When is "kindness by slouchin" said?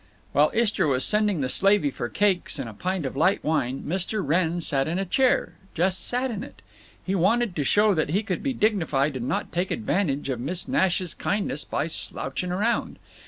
11.13-12.51